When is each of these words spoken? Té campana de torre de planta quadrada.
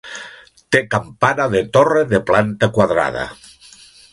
Té 0.75 0.79
campana 0.95 1.45
de 1.57 1.61
torre 1.77 2.03
de 2.15 2.23
planta 2.31 2.71
quadrada. 2.79 3.29